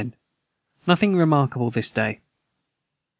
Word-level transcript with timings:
Nothing 0.87 1.15
remarkable 1.15 1.69
this 1.69 1.91
day. 1.91 2.21